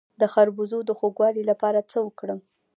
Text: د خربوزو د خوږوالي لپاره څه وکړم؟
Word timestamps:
د 0.21 0.23
خربوزو 0.33 0.79
د 0.85 0.91
خوږوالي 0.97 1.43
لپاره 1.51 1.79
څه 1.91 1.97
وکړم؟ 2.05 2.39